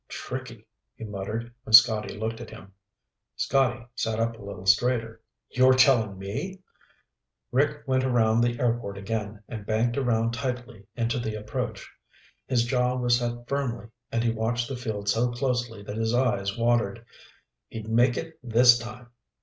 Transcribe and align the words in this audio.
"Tricky," 0.09 0.65
he 0.95 1.03
muttered 1.03 1.53
when 1.63 1.73
Scotty 1.73 2.17
looked 2.17 2.41
at 2.41 2.49
him. 2.49 2.73
Scotty 3.35 3.85
sat 3.93 4.19
up 4.19 4.35
a 4.35 4.41
little 4.41 4.65
straighter. 4.65 5.21
"You're 5.51 5.75
telling 5.75 6.17
me?" 6.17 6.63
Rick 7.51 7.87
went 7.87 8.03
around 8.03 8.41
the 8.41 8.59
airport 8.59 8.97
again 8.97 9.43
and 9.47 9.63
banked 9.63 9.97
around 9.97 10.31
tightly 10.33 10.87
into 10.95 11.19
the 11.19 11.35
approach. 11.35 11.87
His 12.47 12.63
jaw 12.65 12.95
was 12.95 13.19
set 13.19 13.47
firmly 13.47 13.89
and 14.11 14.23
he 14.23 14.31
watched 14.31 14.69
the 14.69 14.75
field 14.75 15.07
so 15.07 15.29
closely 15.29 15.83
that 15.83 15.97
his 15.97 16.15
eyes 16.15 16.57
watered. 16.57 17.05
He'd 17.67 17.87
make 17.87 18.17
it 18.17 18.39
this 18.41 18.79
time! 18.79 19.11